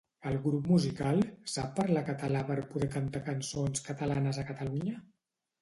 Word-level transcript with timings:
El 0.27 0.35
grup 0.45 0.69
musical 0.69 1.21
sap 1.57 1.75
parlar 1.81 2.03
català 2.09 2.43
per 2.49 2.57
poder 2.73 2.89
cantar 2.97 3.21
cançons 3.31 3.85
catalanes 3.91 4.41
a 4.45 4.51
Catalunya? 4.53 4.99